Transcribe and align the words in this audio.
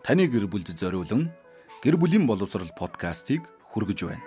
таны 0.00 0.26
гэр 0.32 0.48
бүлд 0.48 0.72
зориулан 0.72 1.28
гэр 1.84 1.96
бүлийн 2.00 2.24
боловсрал 2.24 2.72
подкастыг 2.72 3.44
хүргэж 3.72 4.00
байна. 4.08 4.24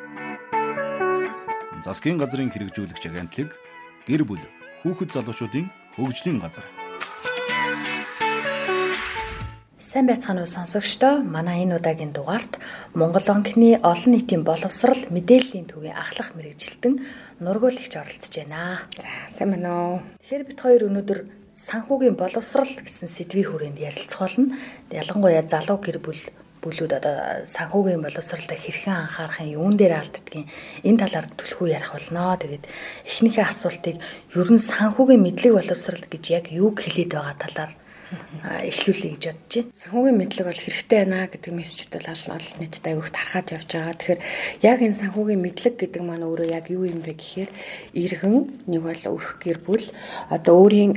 Засгийн 1.81 2.21
газрын 2.21 2.53
хэрэгжүүлэгч 2.53 3.03
агентлаг 3.09 3.57
гэр 4.05 4.21
бүл 4.23 4.43
хүүхэд 4.85 5.09
залуучуудын 5.17 5.67
хөгжлийн 5.97 6.37
газар. 6.37 6.65
Сайн 9.81 10.09
байцгаана 10.09 10.45
уу 10.45 10.49
сонсогчдоо. 10.49 11.21
Манай 11.21 11.65
энэ 11.65 11.77
удаагийн 11.77 12.13
дугаарт 12.13 12.57
Монгол 12.93 13.25
банкны 13.25 13.77
олон 13.81 14.11
нийтийн 14.13 14.41
боловсрал 14.45 14.97
мэдээллийн 15.09 15.69
төвийн 15.69 15.97
ахлах 15.97 16.33
мэрэгжилтэн 16.33 17.01
нургуулагч 17.41 17.93
оролцож 17.97 18.33
байна. 18.33 18.89
За, 18.97 19.09
сайн 19.37 19.49
байна 19.53 19.69
уу. 19.69 19.95
Тэгэхээр 20.21 20.47
бид 20.49 20.59
хоёр 20.61 20.81
өнөөдөр 20.89 21.19
санхүүгийн 21.63 22.19
боловсрал 22.19 22.67
гэсэн 22.67 23.07
сэдвийн 23.07 23.47
хүрээнд 23.47 23.79
ярилцах 23.79 24.19
болно. 24.27 24.59
Ялангуяа 24.91 25.47
залуу 25.47 25.79
гэр 25.79 25.97
бүл 26.03 26.19
бүлүүд 26.63 26.91
одоо 26.99 27.15
санхүүгийн 27.47 28.03
боловсралд 28.03 28.51
хэрхэн 28.51 29.07
анхаарахын 29.07 29.53
юун 29.55 29.75
дээр 29.79 29.99
алддгийг 29.99 30.47
энэ 30.87 30.99
талаар 31.03 31.27
түлхүү 31.39 31.67
ярих 31.71 31.91
болно. 31.95 32.35
Тэгээд 32.39 32.67
эхнийхээ 33.07 33.45
асуултыг 33.47 33.95
ер 33.99 34.49
нь 34.51 34.67
санхүүгийн 34.71 35.23
мэдлэг 35.23 35.53
боловсрал 35.59 36.03
гэж 36.07 36.23
яг 36.35 36.45
юуг 36.51 36.83
хэлээд 36.83 37.11
байгаа 37.15 37.35
талаар 37.39 37.71
эхлүүлэе 38.43 39.11
гэж 39.15 39.23
бодож 39.23 39.53
байна. 39.53 39.71
Санхүүгийн 39.83 40.17
мэдлэг 40.19 40.45
бол 40.47 40.61
хэрэгтэй 40.63 40.99
байна 41.03 41.27
гэдэг 41.27 41.51
мессежүүд 41.53 41.91
бол 41.93 42.07
олон 42.13 42.41
нийтэд 42.59 42.85
аявуух 42.87 43.09
тархаад 43.13 43.47
явж 43.53 43.69
байгаа. 43.73 43.95
Тэгэхээр 43.97 44.21
яг 44.63 44.79
энэ 44.83 44.99
санхүүгийн 45.01 45.41
мэдлэг 45.43 45.75
гэдэг 45.79 46.01
маань 46.03 46.27
өөрөө 46.27 46.47
яг 46.51 46.65
юу 46.69 46.83
юм 46.85 46.99
бэ 47.05 47.13
гэхээр 47.17 47.51
иргэн 47.93 48.35
нэг 48.67 48.81
бол 48.83 49.03
өрх 49.15 49.31
гэр 49.43 49.59
бүл 49.63 49.87
одоо 50.29 50.53
өөрийн 50.59 50.93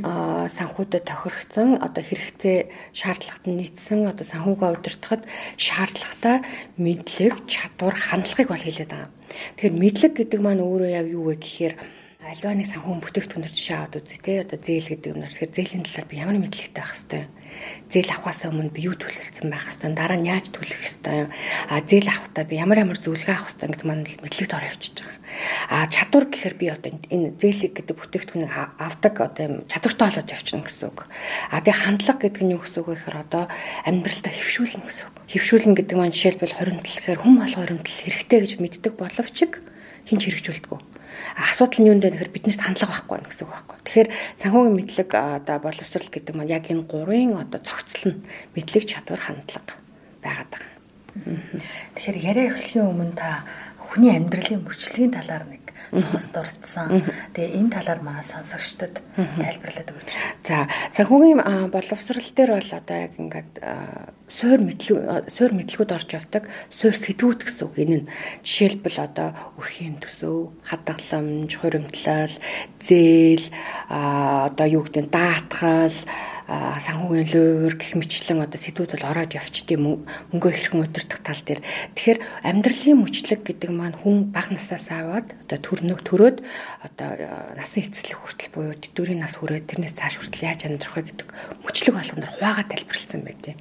санхүүдэд 0.51 1.05
тохирогдсон 1.07 1.69
одоо 1.83 2.03
хэрэгцээ 2.03 2.59
шаардлагат 2.93 3.45
нь 3.47 3.59
нийцсэн 3.61 4.01
одоо 4.11 4.27
санхүүгээ 4.27 4.75
удирдахад 4.77 5.23
шаардлагатай 5.57 6.37
мэдлэг, 6.77 7.35
чадвар, 7.47 7.95
хандлагыг 7.97 8.49
бол 8.51 8.65
хэлээд 8.65 8.91
байгаа. 8.91 9.11
Тэгэхээр 9.57 9.75
мэдлэг 9.81 10.13
гэдэг 10.17 10.41
маань 10.41 10.63
өөрөө 10.65 10.91
яг 10.91 11.07
юу 11.11 11.33
вэ 11.33 11.37
гэхээр 11.41 11.75
альва 12.27 12.59
нэг 12.59 12.67
санхүүгийн 12.67 13.03
бүтээгдэхүүнээр 13.07 13.55
жишээ 13.55 13.77
аваад 13.79 14.03
үзье 14.03 14.19
те. 14.19 14.43
Одоо 14.43 14.59
зээл 14.59 14.91
гэдэг 14.91 15.11
юм 15.15 15.23
болохоор 15.23 15.53
зээлийн 15.55 15.85
талаар 15.87 16.09
би 16.11 16.17
ямар 16.19 16.37
мэдлэгтэй 16.43 16.83
байх 16.83 16.95
хэвээр 16.99 17.27
зээл 17.87 18.11
авахаас 18.11 18.43
өмнө 18.51 18.75
би 18.75 18.81
юу 18.83 18.99
төлөвлөсөн 18.99 19.47
байх 19.47 19.67
хэвээр 19.71 19.95
дараа 19.95 20.19
нь 20.19 20.27
яаж 20.27 20.47
төлөх 20.51 20.75
хэвээр 20.75 21.31
а 21.71 21.77
зээл 21.87 22.11
авахдаа 22.11 22.45
би 22.51 22.55
ямар 22.59 22.79
ямар 22.83 22.99
зөвлөгөө 22.99 23.31
авах 23.31 23.51
хэвээр 23.55 23.71
гэдэг 23.79 23.87
маань 23.87 24.05
мэдлэгт 24.27 24.57
ороо 24.59 24.71
явчихж 24.75 24.97
байгаа. 25.07 25.23
А 25.71 25.87
чадвар 25.87 26.25
гэхээр 26.27 26.57
би 26.59 26.67
одоо 26.67 26.91
энэ 27.15 27.29
зээлийг 27.39 27.73
гэдэг 27.79 27.95
бүтээгдэхүүнийг 27.95 28.55
авдаг 28.75 29.15
одоо 29.23 29.45
юм 29.47 29.55
чадвартай 29.71 30.07
болоод 30.11 30.35
явчихна 30.35 30.67
гэсэн 30.67 30.87
үг. 30.91 30.99
А 31.55 31.63
тэгээ 31.63 31.79
хандлага 31.79 32.21
гэдэг 32.27 32.43
нь 32.43 32.55
юу 32.59 32.63
гэсэн 32.67 32.81
үг 32.83 32.89
вэ 32.91 32.95
гэхээр 33.07 33.23
одоо 33.23 33.45
амьдралдаа 33.87 34.33
хөвшүүлнэ 34.35 34.83
гэсэн 34.83 35.05
үг. 35.07 35.17
Хөвшүүлнэ 35.31 35.77
гэдэг 35.79 35.95
маань 35.97 36.15
жишээлбэл 36.15 36.59
хоримтлал 36.59 36.99
гэхээр 36.99 37.23
хүм 37.23 37.35
алга 37.39 37.61
хоримтлал 37.63 38.03
хэрэгтэй 38.03 38.39
гэж 38.43 38.53
мэддэг 38.59 38.93
боловч 38.99 39.37
хинч 40.07 40.23
хэрэгжүүлдэггүй 40.27 40.96
асуудал 41.37 41.81
нь 41.83 41.89
юу 41.91 41.97
нэ 41.99 42.09
тэгэхээр 42.09 42.35
биднэрт 42.35 42.63
хандлага 42.63 42.93
байхгүй 42.95 43.15
байна 43.17 43.29
гэсэн 43.29 43.45
үг 43.45 43.53
байхгүй. 43.53 43.77
Тэгэхээр 43.85 44.09
санхүүгийн 44.41 44.77
мэдлэг 44.77 45.11
одоо 45.13 45.57
боловсрал 45.61 46.09
гэдэг 46.13 46.35
маань 46.37 46.55
яг 46.55 46.65
энэ 46.71 46.87
гурвын 46.87 47.33
одоо 47.43 47.61
цогцол 47.61 48.05
нь 48.15 48.23
мэдлэг 48.55 48.85
чадвар 48.87 49.21
хандлага 49.21 49.75
байгаад 50.23 50.51
байгаа. 50.53 50.75
Тэгэхээр 51.97 52.19
яриа 52.23 52.47
эхлэхийн 52.53 52.87
өмнө 52.87 53.15
та 53.17 53.45
хүний 53.91 54.13
амьдралын 54.15 54.63
мөчлөгийн 54.63 55.17
талаар 55.17 55.45
нэг 55.51 55.66
цогц 55.93 56.27
дурдсан. 56.35 57.07
Тэгээ 57.35 57.57
энэ 57.57 57.73
талаар 57.75 58.01
манай 58.03 58.25
сонсогчдод 58.27 58.95
тайлбарлаад 59.15 59.91
өгөөч. 59.93 60.11
За, 60.47 60.67
санхүүгийн 60.97 61.71
боловсрал 61.71 62.31
дээр 62.35 62.51
бол 62.59 62.73
одоо 62.75 62.97
яг 62.97 63.13
ингээд 63.19 63.53
суур 64.27 64.61
мэдлэг 64.61 65.31
суур 65.31 65.53
мэдлгүүд 65.55 65.95
орж 65.95 66.11
явдаг 66.19 66.51
суур 66.75 66.95
сэтгүүд 66.99 67.41
гэсэн 67.47 67.65
үг 67.71 67.77
энэ 67.79 67.97
нь 68.03 68.09
жишээлбэл 68.43 68.99
одоо 69.07 69.29
өрхийн 69.55 70.03
төсөв 70.03 70.51
хадгаламж 70.67 71.53
хуримтлал 71.55 72.35
зээл 72.83 73.47
одоо 73.87 74.67
юу 74.67 74.83
гэдэг 74.83 75.03
нь 75.07 75.15
даатгал 75.15 75.95
санхүүгийн 76.47 77.27
луур 77.35 77.75
гэх 77.75 77.99
мэтлэн 77.99 78.47
одоо 78.47 78.55
сэдвүүд 78.55 78.95
бол 78.95 79.11
ороод 79.11 79.35
явчдгийг 79.35 79.83
мөнгөө 79.83 80.53
хэрхэн 80.55 80.79
удирдах 80.79 81.21
тал 81.27 81.43
дээр. 81.43 81.61
Тэгэхээр 81.99 82.19
амьдралын 82.47 83.03
мөчлөг 83.03 83.43
гэдэг 83.43 83.71
маань 83.75 83.99
хүн 83.99 84.31
бага 84.31 84.55
насаас 84.55 84.87
аваад 84.95 85.35
одоо 85.35 85.59
төрнөг 85.59 86.07
төрөөд 86.07 86.39
одоо 86.87 87.09
э, 87.19 87.27
насны 87.59 87.83
эцэслэх 87.83 88.23
хүртэл 88.23 88.55
буюу 88.55 88.79
дэдвэрийн 88.79 89.27
нас 89.27 89.35
хүрээд 89.43 89.67
тэрнээс 89.75 89.99
цааш 89.99 90.23
хүртэл 90.23 90.47
яаж 90.47 90.71
амьдрах 90.71 90.95
вэ 90.95 91.03
гэдэг 91.11 91.29
мөчлөг 91.67 91.95
болгонор 91.99 92.31
хуваагаа 92.31 92.67
тайлбарлсан 92.71 93.21
байдیں۔ 93.27 93.59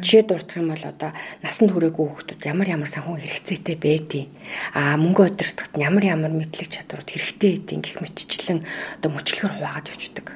Жишээ 0.00 0.24
дурдах 0.24 0.56
юм 0.56 0.72
бол 0.72 0.84
одоо 0.88 1.12
насанд 1.44 1.70
хүрээгүй 1.76 2.06
хүүхдүүд 2.16 2.48
ямар 2.48 2.68
ямар 2.72 2.88
санхүү 2.88 3.20
хэрэгцээтэй 3.20 3.76
байдیں۔ 3.76 4.24
А 4.72 4.96
мөнгө 4.96 5.36
удирдахт 5.36 5.76
ямар 5.76 6.04
ямар 6.08 6.32
мэдлэг 6.32 6.72
чадварууд 6.72 7.12
хэрэгтэй 7.12 7.60
эдийн 7.60 7.84
гих 7.84 8.00
мэтчлэн 8.00 8.64
одоо 9.04 9.10
мөчлөгөр 9.12 9.52
хуваагаад 9.60 9.92
явчихдаг 9.92 10.26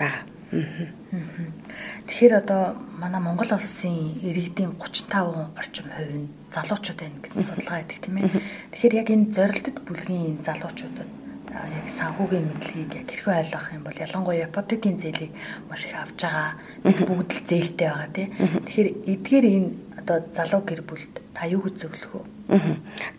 байгаа. 0.00 0.24
Аа. 0.24 1.01
Тэгэхээр 1.12 2.34
одоо 2.40 2.62
манай 2.96 3.20
Монгол 3.20 3.52
улсын 3.52 4.16
иргэдийн 4.24 4.72
35% 4.80 5.60
орчим 5.60 5.86
хувь 5.92 6.14
нь 6.24 6.32
залуучууд 6.48 6.98
байна 7.04 7.20
гэсэн 7.20 7.44
судалгаа 7.44 7.76
байдаг 7.84 7.98
тийм 8.00 8.16
ээ. 8.16 8.32
Тэгэхээр 8.72 8.94
яг 8.96 9.08
энэ 9.12 9.32
зорилтод 9.36 9.76
бүлгийн 9.84 10.40
залуучуудад 10.40 11.10
яг 11.52 11.86
санхүүгийн 11.92 12.48
мэдлэгийг 12.48 12.92
яг 12.96 13.08
хэрхэн 13.12 13.40
ойлгох 13.44 13.66
юм 13.76 13.82
бол 13.84 14.02
ялангуяа 14.04 14.48
ипотекийн 14.48 14.96
зээлийг 14.96 15.32
маш 15.68 15.84
их 15.84 16.00
авж 16.00 16.16
байгаа. 16.16 16.48
Бүгд 16.80 17.30
л 17.36 17.44
зээлтэй 17.44 17.88
байгаа 17.92 18.08
тийм. 18.16 18.30
Тэгэхээр 18.64 18.88
эдгээр 19.12 19.46
энэ 19.52 19.68
одоо 20.02 20.18
залуу 20.34 20.62
гэр 20.66 20.82
бүлд 20.82 21.14
та 21.32 21.46
юу 21.48 21.62
гэж 21.64 21.74
зөвлөх 21.80 22.12
вэ? 22.12 22.42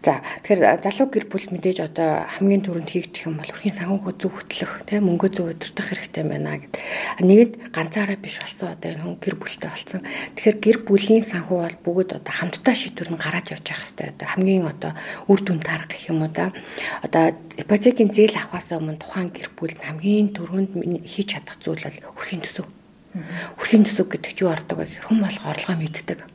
За 0.03 0.21
тэгэхээр 0.45 0.83
залуу 0.83 1.07
гэр 1.09 1.25
бүл 1.25 1.47
мэдээж 1.49 1.79
одоо 1.89 2.27
хамгийн 2.27 2.61
түрүүнд 2.61 2.91
хийгдэх 2.91 3.25
юм 3.25 3.41
бол 3.41 3.49
өрхийн 3.49 3.73
санхүүгөө 3.73 4.13
зөв 4.19 4.31
хөтлөх 4.35 4.71
тийм 4.85 5.09
мөнгөө 5.09 5.29
зөв 5.33 5.45
удирдах 5.49 5.87
хэрэгтэй 5.89 6.23
байна 6.27 6.61
гэд. 6.61 6.75
Нэгэд 7.23 7.51
ганцаараа 7.73 8.17
биш 8.19 8.37
болсон 8.37 8.69
одоо 8.75 8.89
энэ 8.93 9.01
хүн 9.01 9.17
гэр 9.17 9.35
бүлтэй 9.39 9.69
болсон. 9.71 10.01
Тэгэхээр 10.37 10.57
гэр 10.61 10.77
бүлийн 10.85 11.25
санхүү 11.25 11.57
бол 11.57 11.77
бүгд 11.81 12.09
одоо 12.19 12.33
хамтдаа 12.35 12.75
шийдвэр 12.77 13.09
нь 13.09 13.21
гараад 13.23 13.47
явж 13.49 13.65
явах 13.65 13.81
хэрэгтэй. 13.89 14.07
Одоо 14.13 14.27
хамгийн 14.27 14.65
одоо 14.69 14.91
үр 15.31 15.39
дүн 15.41 15.59
тарах 15.63 15.89
гэх 15.89 16.11
юм 16.13 16.21
уу 16.21 16.29
да. 16.29 16.53
Одоо 17.01 17.23
ипотекийн 17.57 18.11
зээл 18.13 18.37
авахаас 18.37 18.69
өмнө 18.75 19.01
тухайн 19.01 19.33
гэр 19.33 19.49
бүл 19.55 19.73
хамгийн 19.73 20.35
түрүүнд 20.37 20.71
хийж 21.07 21.27
чадах 21.33 21.57
зүйл 21.57 21.81
бол 21.81 22.21
өрхийн 22.21 22.43
төсөв. 22.43 22.67
Өрхийн 23.57 23.85
төсөв 23.87 24.09
гэдэг 24.09 24.31
чинь 24.35 24.45
юу 24.45 24.53
ордог 24.53 24.77
вэ 24.77 24.89
хүм 25.05 25.21
болго 25.21 25.49
орлогоо 25.49 25.77
мэддэг 25.77 26.32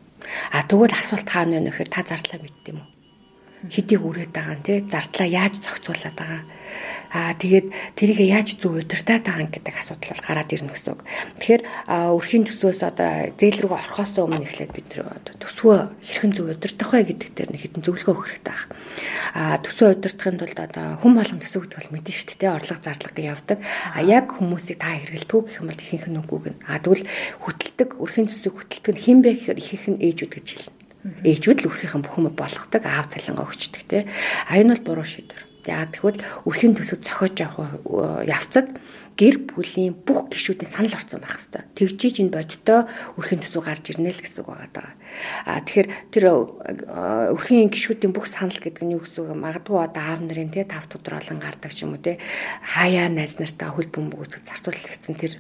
А 0.53 0.63
тэгвэл 0.65 0.95
асуулт 0.95 1.29
хаана 1.29 1.59
вэ 1.59 1.69
нөхөр 1.69 1.89
та 1.89 2.05
зардлаа 2.05 2.41
мэддэм 2.41 2.77
үү? 2.79 2.89
Хэдийг 3.75 4.03
үрээд 4.07 4.33
байгаа 4.33 4.57
нь 4.59 4.65
те 4.67 4.87
зардлаа 4.87 5.29
яаж 5.29 5.55
зохицуулаад 5.59 6.17
байгаа. 6.17 6.43
Аа 7.09 7.33
тэгээд 7.33 7.73
тэрийг 7.97 8.21
яаж 8.21 8.61
зөв 8.61 8.77
удирдах 8.77 9.25
байгаа 9.25 9.49
гэдэг 9.49 9.75
асуудал 9.81 10.13
бол 10.13 10.27
гараад 10.29 10.53
ирнэ 10.53 10.73
гэсэн 10.73 10.93
үг. 10.93 11.03
Тэгэхээр 11.41 11.63
өрхийн 11.89 12.45
төсвөөс 12.45 12.81
одоо 12.85 13.33
зээл 13.33 13.61
рүү 13.65 13.73
орохоос 13.73 14.13
өмнө 14.21 14.45
эхлээд 14.45 14.73
бид 14.77 14.89
одоо 15.01 15.35
төсвөө 15.41 15.79
хэрхэн 16.05 16.33
зөв 16.37 16.53
удирдах 16.53 16.91
вэ 16.93 17.01
гэдэг 17.09 17.31
дээр 17.33 17.51
нэг 17.57 17.63
хэдэн 17.65 17.83
зөвлөгөө 17.85 18.13
өгөх 18.13 18.29
хэрэгтэй 18.29 18.53
байна. 18.53 18.77
Аа 19.33 19.57
төсвөө 19.65 19.89
удирдахын 19.97 20.37
тулд 20.37 20.59
одоо 20.61 20.87
хүн 21.01 21.13
болгон 21.17 21.41
төсөв 21.41 21.61
гэдэг 21.65 21.79
бол 21.81 21.95
мэдэн 21.97 22.13
шүү 22.13 22.37
дээ. 22.37 22.53
Орлого 22.53 22.81
зарлага 22.85 23.21
явдаг. 23.25 23.59
А 23.97 24.01
яг 24.05 24.27
хүмүүсийг 24.37 24.77
та 24.77 24.93
хэрэгэлтүү 24.93 25.41
гэх 25.49 25.59
юм 25.65 25.69
бол 25.73 25.81
ихэнх 25.81 26.07
нь 26.13 26.21
үгүйг 26.21 26.45
нь. 26.53 26.61
А 26.69 26.77
тэгвэл 26.77 27.09
хөтэлдэг 27.41 27.89
өрхийн 27.97 28.29
төсвийг 28.29 28.55
хөтэлдэг 28.61 28.93
нь 28.93 29.01
хэн 29.01 29.19
бэ 29.25 29.31
гэхээр 29.33 29.59
ихэнх 29.65 29.87
нь 29.97 30.03
ээжүүд 30.05 30.33
гэж 30.37 30.47
хэлнэ. 30.53 30.77
Ээжүүд 31.25 31.59
л 31.65 31.69
өрхийнхэн 31.73 32.05
бүхэн 32.05 32.29
болгодог, 32.37 32.83
аав 32.85 33.07
цалингаа 33.09 33.49
өгчдөг 33.49 33.83
тий. 33.89 34.03
А 34.05 34.59
энэ 34.61 34.77
бол 34.77 34.99
буруу 34.99 35.07
шийдвэр. 35.09 35.48
Яа 35.69 35.85
тэгвэл 35.93 36.25
өрхийн 36.49 36.73
төсөв 36.73 37.05
зохиож 37.05 37.37
явах 37.37 37.77
явцад 38.25 38.81
гэр 39.19 39.51
бүлийн 39.51 39.99
бүх 39.99 40.31
гишүүдийн 40.31 40.71
санал 40.71 40.95
орсон 40.95 41.19
байх 41.21 41.37
хэвээр. 41.43 41.67
Тэгжиж 41.75 42.23
энэ 42.23 42.33
бодиттой 42.33 42.87
өрхийн 43.19 43.43
төсөв 43.43 43.67
гарч 43.67 43.91
ирнэ 43.91 44.15
л 44.15 44.23
гэсэн 44.23 44.47
үг 44.47 44.55
байгаа. 44.55 44.95
А 45.43 45.59
тэгэхээр 45.59 45.89
тэр 46.15 46.25
өрхийн 47.35 47.69
гишүүдийн 47.69 48.15
бүх 48.15 48.31
санал 48.31 48.55
гэдэг 48.55 48.87
нь 48.87 48.95
юу 48.95 49.03
гэсэн 49.03 49.27
үг 49.27 49.35
магадгүй 49.35 49.77
одоо 49.91 50.03
аав 50.07 50.23
нарын 50.23 50.55
те 50.55 50.63
тав 50.63 50.87
тодруулан 50.87 51.43
гардаг 51.43 51.75
ч 51.75 51.83
юм 51.83 51.99
уу 51.99 52.01
те 52.01 52.23
хаяа 52.63 53.11
найз 53.11 53.43
нартаа 53.43 53.75
хөл 53.75 53.91
бөмбөг 53.91 54.23
үзэх 54.23 54.47
зарцуулалт 54.47 54.87
гэсэн 54.87 55.19
тэр 55.19 55.35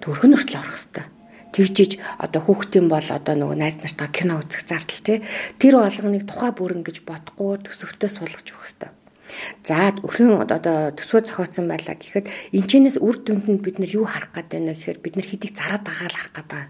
төрхөн 0.00 0.34
өртөл 0.40 0.64
орох 0.64 0.80
хэвээр 0.80 1.20
тэгжиж 1.52 1.98
одоо 2.16 2.40
хүүхдийн 2.46 2.88
бол 2.88 3.04
одоо 3.04 3.34
нөгөө 3.36 3.58
найз 3.58 3.76
нартаа 3.84 4.08
кино 4.08 4.40
үзэх 4.40 4.64
зардал 4.64 5.02
тий 5.04 5.18
тэр 5.58 5.82
болгоныг 5.82 6.24
тухай 6.24 6.50
бүрэн 6.54 6.86
гэж 6.86 7.02
бодохгүй 7.04 7.68
төсөвтөө 7.68 8.08
суулгаж 8.08 8.46
өгөх 8.48 8.64
хэрэгтэй. 8.64 8.99
За 9.64 9.94
өрхөн 9.94 10.46
одоо 10.46 10.94
төсөө 10.96 11.26
зохиоцсон 11.28 11.66
байлаа 11.70 11.96
гэхэд 11.96 12.26
энэчнээс 12.56 12.96
үр 12.98 13.16
дүнд 13.22 13.60
бид 13.62 13.78
нар 13.78 13.90
юу 13.90 14.06
харах 14.06 14.32
гээд 14.34 14.48
байна 14.50 14.74
гэхээр 14.74 14.98
бид 15.04 15.14
нар 15.16 15.28
хэдийг 15.28 15.52
зараад 15.56 15.84
байгаа 15.84 16.08
л 16.08 16.18
харах 16.18 16.34
гээд 16.34 16.48
байгаа. 16.50 16.68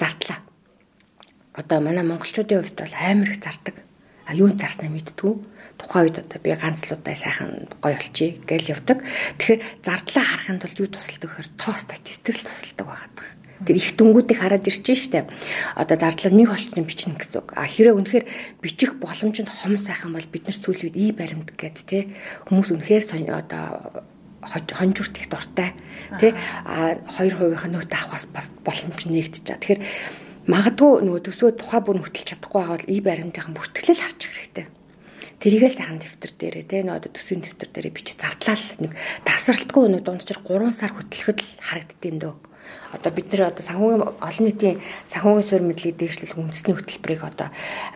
Зардлаа. 0.00 0.40
Одоо 1.56 1.78
манай 1.80 2.04
монголчуудын 2.04 2.60
хувьд 2.60 2.78
бол 2.80 2.94
амар 3.00 3.30
их 3.32 3.40
зардаг. 3.40 3.76
А 4.26 4.34
юу 4.34 4.50
зарснаа 4.52 4.90
мэдтгүү. 4.92 5.34
Тухайн 5.80 6.04
үед 6.08 6.18
одоо 6.20 6.38
би 6.40 6.50
ганцлуудаа 6.52 7.16
сайхан 7.16 7.68
гоё 7.80 7.96
болчихъя 7.96 8.36
гэж 8.44 8.64
явдаг. 8.74 8.98
Тэгэхээр 9.38 9.60
зардлаа 9.84 10.24
харахын 10.24 10.60
тулд 10.60 10.80
юу 10.80 10.88
тусалдаг 10.92 11.30
гэхээр 11.30 11.48
тоо 11.60 11.74
статистик 11.78 12.36
тусалдаг 12.42 12.86
байгаа. 12.86 13.08
Тэр 13.64 13.76
их 13.80 13.96
дүнгуудыг 13.96 14.36
хараад 14.36 14.68
ирж 14.68 14.84
штэ. 14.84 15.24
Одоо 15.72 15.96
зардлаа 15.96 16.32
нэг 16.34 16.52
олчны 16.52 16.84
бичнэ 16.84 17.16
гэсэн 17.16 17.40
үг. 17.40 17.56
А 17.56 17.64
хэрэг 17.64 17.96
үнэхээр 17.96 18.24
бичих 18.60 19.00
боломж 19.00 19.40
нь 19.40 19.48
хом 19.48 19.80
сайхан 19.80 20.12
бол 20.12 20.28
бид 20.28 20.44
нар 20.44 20.56
сүүл 20.60 20.92
үед 20.92 20.96
ий 21.00 21.12
баримт 21.16 21.56
гэдэг 21.56 21.84
те 21.88 22.12
хүмүүс 22.52 22.68
үнэхээр 22.76 23.32
одоо 23.32 24.04
хонжурт 24.44 25.18
их 25.18 25.28
дуртай 25.28 25.74
тий 26.20 26.34
а 26.64 26.94
2%-ийн 27.18 27.72
нөтө 27.72 27.96
авахаас 27.96 28.26
бас 28.30 28.50
боломж 28.62 29.08
нэгдэж 29.08 29.42
байгаа. 29.42 29.58
Тэгэхээр 29.58 29.82
магадгүй 30.46 30.92
нөгөө 31.02 31.22
төсөө 31.26 31.50
тухай 31.58 31.80
бүр 31.82 32.06
хөтлж 32.06 32.26
чадахгүй 32.30 32.60
байгаа 32.62 32.76
бол 32.78 32.90
ий 32.92 33.00
баримтынхан 33.02 33.54
бүртгэлэл 33.56 34.02
харж 34.06 34.20
хэрэгтэй. 34.22 34.66
Тэрийгээ 35.42 35.72
сайхан 35.74 35.98
дэвтэр 36.00 36.32
дээрээ 36.38 36.64
те 36.70 36.78
нөө 36.86 37.10
төсвийн 37.12 37.42
дэвтэр 37.42 37.70
дээрээ 37.74 37.92
бичиж 37.92 38.16
зардлал 38.22 38.66
нэг 38.80 38.92
тасралтгүй 39.26 39.84
нэг 39.90 40.02
дундчир 40.06 40.40
3 40.40 40.72
сар 40.72 40.92
хөтлөхөд 40.94 41.38
л 41.42 41.50
харагддیں۔ 41.60 42.16
дөө 42.22 42.34
одоо 42.92 43.10
бид 43.12 43.28
нэр 43.32 43.50
одоо 43.50 43.64
санхүүгийн 43.66 44.02
олон 44.22 44.44
нийтийн 44.46 44.78
санхүүгийн 45.10 45.48
суурь 45.48 45.66
мэдлэг 45.66 45.96
дээшлэл 45.98 46.38
үндэсний 46.38 46.74
хөтөлбөрийг 46.76 47.22
одоо 47.26 47.48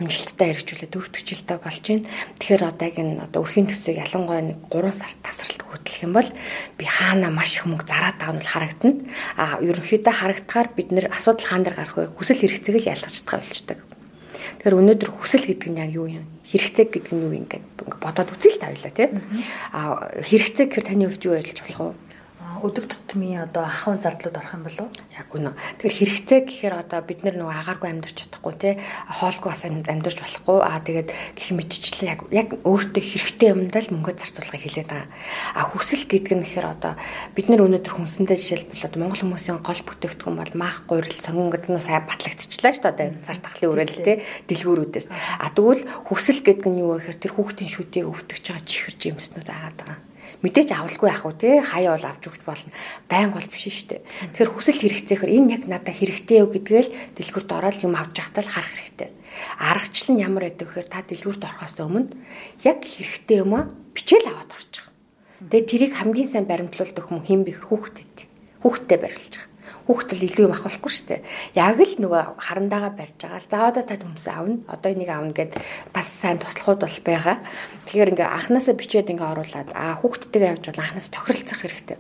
амжилттай 0.03 0.51
хэрэгжүүлээд 0.51 0.93
дөрөвдөг 0.93 1.23
жилдээ 1.25 1.59
болж 1.63 1.85
байна. 1.87 2.09
Тэгэхээр 2.39 2.63
одоо 2.67 2.87
яг 2.91 2.97
энэ 2.99 3.25
одоо 3.25 3.41
өрхийн 3.47 3.69
төсөв 3.71 3.95
ялангуяа 3.97 4.43
нэг 4.45 4.59
3 4.69 4.93
сар 4.93 5.13
тасралт 5.23 5.63
хөтлөх 5.63 6.03
юм 6.05 6.13
бол 6.13 6.29
би 6.77 6.85
хаана 6.85 7.31
маш 7.31 7.57
их 7.57 7.65
мөнгө 7.71 7.87
зараад 7.87 8.19
байгаа 8.19 8.37
нь 8.37 8.45
харагдана. 8.45 8.99
А 9.39 9.63
ерөнхийдөө 9.63 10.15
харагдахаар 10.15 10.69
бид 10.75 10.89
нэр 10.91 11.07
асуудал 11.15 11.47
хаан 11.47 11.63
дээр 11.65 11.77
гарах 11.79 11.97
вэ? 11.97 12.13
Хүсэл 12.19 12.43
хэрэгцээг 12.43 12.77
л 12.83 12.91
ялгаж 12.91 13.15
чадхаа 13.15 13.41
болчдаг. 13.41 13.79
Тэгэхээр 14.61 14.77
өнөөдөр 14.77 15.11
хүсэл 15.15 15.47
гэдэг 15.47 15.69
нь 15.71 15.81
яг 15.81 15.91
юу 15.95 16.09
юм? 16.11 16.27
Хэрэгцээ 16.45 16.87
гэдэг 16.91 17.15
нь 17.15 17.23
юу 17.23 17.33
юм 17.33 17.49
ингээд 17.49 17.65
бодоод 18.03 18.29
үзье 18.35 18.53
л 18.53 18.61
тавилаа 18.61 18.93
тий. 18.93 19.09
А 19.73 20.11
хэрэгцээ 20.21 20.67
гэхээр 20.69 20.85
таны 20.85 21.07
хувьд 21.09 21.25
юу 21.25 21.35
ажиллаж 21.39 21.61
болох 21.65 21.81
вэ? 21.81 22.10
Өдөр 22.65 22.87
тутмын 22.87 23.49
одоо 23.49 23.65
ахуйн 23.65 24.01
зардлууд 24.01 24.37
орох 24.37 24.55
юм 24.55 24.65
болов? 24.65 24.89
Яг 25.17 25.29
үнэ. 25.33 25.57
Тэгэхээр 25.81 25.97
хэрэгцээ 25.97 26.41
гэхээр 26.45 26.75
одоо 26.85 27.01
бид 27.01 27.21
нар 27.25 27.37
нөгөө 27.41 27.57
агааргүй 27.57 27.89
амьдарч 27.91 28.17
чадахгүй 28.21 28.55
те 28.61 28.71
хоолгүй 29.09 29.51
бас 29.51 29.65
амьдарч 29.65 30.19
болохгүй 30.21 30.59
аа 30.61 30.81
тэгээд 30.85 31.09
гэх 31.11 31.49
мэтчлэн 31.57 32.11
яг 32.13 32.21
яг 32.29 32.49
өөртөө 32.63 33.03
хэрэгтэй 33.03 33.49
юмдаа 33.57 33.81
л 33.81 33.93
мөнгө 33.97 34.13
зарцуулахыг 34.21 34.63
хэлээд 34.67 34.91
байгаа. 34.93 35.09
А 35.57 35.61
хүсэл 35.65 36.05
гэдэг 36.05 36.33
нь 36.37 36.45
гэхээр 36.45 36.69
одоо 36.69 36.93
бид 37.33 37.47
нар 37.49 37.65
өнөөдөр 37.65 37.93
хүнсэндээ 37.97 38.39
жишээлбэл 38.39 38.87
одоо 38.87 38.99
монгол 39.01 39.23
хүмүүсийн 39.25 39.59
гол 39.65 39.83
бүтээгдэхүүн 39.87 40.37
бол 40.37 40.55
маах 40.55 40.85
гурил 40.85 41.17
сонгон 41.17 41.51
гэдэг 41.51 41.71
нь 41.73 41.81
сайн 41.81 42.05
батлагдчихлаа 42.05 42.73
шүү 42.77 42.93
дээ. 42.93 43.11
Зар 43.25 43.39
тахлын 43.41 43.73
үрэл 43.73 44.05
те 44.05 44.13
дэлгүүрүүдээс. 44.47 45.09
А 45.41 45.49
тэгвэл 45.51 45.89
хүсэл 46.07 46.45
гэдэг 46.45 46.69
нь 46.69 46.81
юу 46.85 47.01
вэ 47.01 47.09
гэхээр 47.09 47.19
тэр 47.25 47.33
хүүхдийн 47.35 47.71
шүдийг 47.73 48.05
өвтгөж 48.11 48.45
байгаа 48.45 48.65
чихэр 48.69 48.95
жимснүүд 49.01 49.49
агаад 49.49 49.79
байгаа 49.81 50.10
мэдээж 50.41 50.73
авалгүй 50.73 51.11
ах 51.13 51.25
уу 51.29 51.37
те 51.37 51.61
хаяа 51.61 51.97
бол 51.97 52.07
авч 52.09 52.23
өгч 52.29 52.43
болно. 52.49 52.73
Байн 53.09 53.31
гол 53.31 53.45
биш 53.45 53.69
шүү 53.69 54.01
дээ. 54.01 54.01
Тэгэхээр 54.37 54.51
хүсэл 54.57 54.81
хэрэгцээхээр 54.81 55.35
энэ 55.37 55.53
яг 55.57 55.63
надад 55.69 55.97
хэрэгтэй 55.97 56.41
юу 56.41 56.51
гэдгээл 56.51 56.91
дэлгүрт 57.17 57.51
ороод 57.53 57.79
юм 57.85 57.95
авч 57.97 58.15
явахтаа 58.21 58.45
л 58.45 58.53
харах 58.53 58.73
хэрэгтэй. 58.73 59.11
Аргачлал 59.61 60.11
нь 60.17 60.23
ямар 60.25 60.45
байдаг 60.49 60.67
гэхээр 60.69 60.89
та 60.89 61.01
дэлгүрт 61.05 61.43
орохоос 61.45 61.77
өмнө 61.81 62.09
яг 62.65 62.79
хэрэгтэй 62.81 63.37
юм 63.45 63.53
а 63.57 63.69
бичээл 63.93 64.33
аваад 64.33 64.51
орчих. 64.57 64.87
Тэгээ 65.45 65.69
тэрийг 65.69 65.93
хамгийн 65.97 66.29
сайн 66.29 66.49
баримтлуулдаг 66.49 67.05
хүн 67.05 67.25
хэн 67.25 67.45
бэ 67.45 67.53
хүүхдэд 67.69 68.17
хүүхдэд. 68.65 69.01
Барилж 69.01 69.33
байгаа 69.37 69.50
хүүхдэл 69.91 70.27
илүү 70.31 70.45
юм 70.47 70.55
авахгүй 70.55 70.93
шүү 70.95 71.07
дээ. 71.11 71.21
Яг 71.59 71.83
л 71.83 71.95
нөгөө 71.99 72.23
харандаага 72.39 72.95
барьж 72.95 73.19
байгаа 73.19 73.43
л 73.43 73.51
за 73.51 73.59
одоо 73.67 73.83
та 73.83 73.99
төмс 73.99 74.27
аавна. 74.31 74.63
Одоо 74.71 74.91
энийг 74.95 75.11
аавна 75.11 75.35
гэд 75.35 75.59
бас 75.91 76.07
сайн 76.07 76.39
туслахуд 76.39 76.87
бол 76.87 76.99
байгаа. 77.03 77.43
Тэгэхээр 77.91 78.13
ингээ 78.15 78.31
анханасаа 78.31 78.79
бичээд 78.79 79.11
ингээ 79.11 79.33
оруулаад 79.35 79.71
аа 79.75 79.99
хүүхдтэйгээ 79.99 80.53
явж 80.55 80.65
бол 80.71 80.83
анханасаа 80.87 81.11
тохиролцох 81.19 81.59
хэрэгтэй. 81.59 81.99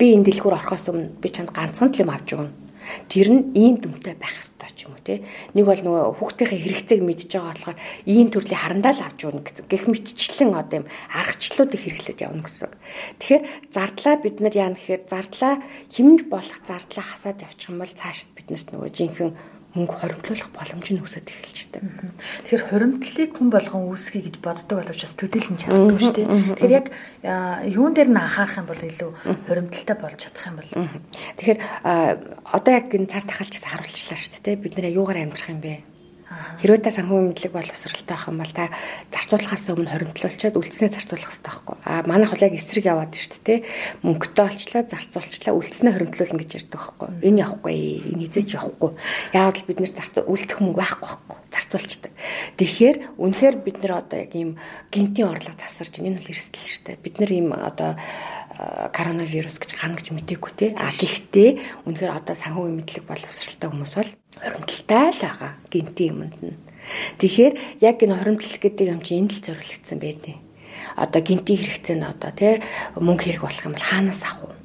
Би 0.00 0.16
энэ 0.16 0.24
дэлгүүр 0.24 0.56
орохоос 0.56 0.88
өмнө 0.88 1.20
би 1.20 1.28
чамд 1.28 1.52
ганцхан 1.52 1.92
л 1.92 2.00
юм 2.00 2.12
авч 2.16 2.32
өгнө 2.32 2.67
Тэр 3.08 3.28
нь 3.32 3.42
ийм 3.54 3.80
дүнтэй 3.82 4.14
байх 4.16 4.36
ёстой 4.38 4.70
ч 4.76 4.86
юм 4.86 4.94
уу 4.94 5.02
те. 5.02 5.26
Нэг 5.52 5.64
бол 5.66 5.82
нөгөө 5.82 6.18
хүүхдийнхээ 6.22 6.60
хэрэгцээг 6.64 7.00
мэдж 7.02 7.30
байгаа 7.32 7.52
болохоор 7.52 7.78
ийм 8.06 8.28
төрлийн 8.32 8.62
харандаа 8.62 8.92
л 8.94 9.04
авч 9.04 9.20
өгнө. 9.26 9.42
Гэх 9.68 9.84
мэтчлэн 9.90 10.52
одоо 10.54 10.76
юм 10.82 10.86
аргачлалуудыг 11.12 11.80
хэрэглээд 11.82 12.24
явна 12.24 12.42
гэсэн. 12.46 12.70
Тэгэхээр 13.18 13.42
зардлаа 13.74 14.14
бид 14.22 14.36
нар 14.38 14.54
яа 14.54 14.70
гэхээр 14.72 15.02
зардлаа 15.10 15.54
хэмж 15.92 16.20
болох 16.30 16.58
зардлаа 16.64 17.04
хасаад 17.04 17.44
явчих 17.44 17.68
юм 17.68 17.82
бол 17.82 17.92
цаашд 17.92 18.28
биднэрт 18.32 18.68
нөгөө 18.72 18.90
жинхэнэ 18.94 19.57
мөнгө 19.78 19.94
хоримтлуулах 19.94 20.50
боломж 20.50 20.86
нь 20.90 20.98
өсөд 20.98 21.30
эхэлж 21.30 21.58
байна. 21.70 22.12
Тэгэхээр 22.50 22.66
хоримтлалыг 22.66 23.30
хүн 23.38 23.48
болгон 23.54 23.82
үүсгэе 23.94 24.22
гэж 24.26 24.36
боддог 24.42 24.76
боловч 24.82 25.00
бас 25.06 25.14
төдийлөн 25.14 25.58
чаддаг 25.62 25.98
шүү 26.02 26.14
дээ. 26.18 26.28
Тэгэхээр 26.58 26.74
яг 26.74 26.86
юун 27.70 27.92
дээр 27.94 28.10
нь 28.10 28.18
анхаарах 28.18 28.58
юм 28.58 28.66
бол 28.66 28.82
илүү 28.82 29.10
хоримтлалтай 29.46 29.96
болж 29.96 30.18
чадах 30.18 30.46
юм 30.50 30.56
бол. 30.58 30.70
Тэгэхээр 31.38 31.58
одоо 32.42 32.72
яг 32.74 32.86
энэ 32.90 33.06
цар 33.06 33.24
тахалч 33.24 33.52
гэсэн 33.54 33.70
харуулчлаа 33.70 34.18
шүү 34.18 34.42
дээ. 34.42 34.58
Бид 34.58 34.74
нэр 34.74 34.98
юугаар 34.98 35.22
амьдрах 35.22 35.48
юм 35.48 35.62
бэ? 35.62 35.97
Хэрвээ 36.60 36.82
та 36.84 36.92
санхүү 36.92 37.32
мэдлэг 37.32 37.52
боловсралтай 37.56 38.12
байх 38.12 38.28
юм 38.28 38.38
бол 38.42 38.52
та 38.52 38.68
зарцуулахаас 39.14 39.64
өмнө 39.72 39.92
хоримтлуулчаад 39.94 40.58
үлдснээ 40.60 40.90
зарцуулах 40.92 41.32
хэрэгтэй 41.32 41.48
байхгүй. 41.48 41.76
А 41.88 42.02
манайх 42.04 42.34
бол 42.36 42.44
яг 42.44 42.54
эсрэг 42.58 42.84
яваад 42.84 43.16
шүү 43.16 43.40
дээ. 43.46 43.64
Мөнгөтэй 44.04 44.44
олчлаа, 44.44 44.82
зарцуулчлаа, 44.84 45.56
үлдснээ 45.56 45.92
хоримтлуулна 45.96 46.40
гэж 46.42 46.50
ярьдаг 46.58 46.80
байхгүй. 46.84 47.08
Энэ 47.24 47.40
явахгүй, 47.48 47.74
энэ 48.12 48.22
хизээч 48.28 48.50
явахгүй. 48.60 48.90
Яавал 49.32 49.64
бид 49.64 49.78
нэр 49.80 49.92
үлдэх 50.28 50.58
мөнгө 50.60 50.80
байхгүй 50.82 51.08
байхгүй. 51.08 51.38
Зарцуулчдаг. 51.48 52.12
Тэгэхээр 52.60 52.96
үнэхээр 53.16 53.56
бид 53.64 53.76
нэр 53.80 53.92
одоо 53.96 54.18
яг 54.20 54.32
ийм 54.36 54.60
гинтийн 54.92 55.32
орлого 55.32 55.56
тасарч 55.56 55.96
энэ 55.96 56.20
бол 56.20 56.28
эрсдэл 56.28 56.68
шүү 56.68 56.82
дээ. 56.92 57.00
Бид 57.00 57.16
нэр 57.22 57.30
ийм 57.32 57.48
одоо 57.56 57.96
коронавирус 58.92 59.56
гэж 59.62 59.78
гана 59.78 59.96
гэж 59.96 60.10
мдэггүй 60.12 60.52
те. 60.58 60.66
А 60.74 60.90
гэхдээ 60.90 61.86
үнэхээр 61.86 62.12
одоо 62.12 62.34
санхүүгийн 62.34 62.76
мэдлэг 62.82 63.04
боловсралтай 63.06 63.68
хүмүүс 63.70 63.94
бол 63.94 64.10
хоримтлалтай 64.42 65.08
л 65.12 65.20
байгаа 65.22 65.52
гинти 65.70 66.04
юмд 66.10 66.36
нь. 66.42 66.56
Тэгэхээр 67.18 67.54
яг 67.82 67.96
энэ 68.02 68.16
хоримтлал 68.16 68.58
гэдэг 68.58 68.86
юм 68.88 69.00
чи 69.02 69.18
энэ 69.18 69.32
л 69.34 69.44
зориулагдсан 69.44 69.98
байдیں۔ 69.98 70.36
Одоо 70.96 71.20
гинти 71.22 71.54
хэрэгцээ 71.58 71.96
нь 71.98 72.06
одоо 72.06 72.30
те 72.34 72.62
мөнгө 72.98 73.22
хэрэг 73.38 73.42
болох 73.42 73.64
юм 73.66 73.74
бол 73.74 73.86
хаанаас 73.86 74.22
авах 74.22 74.54
вэ? 74.54 74.57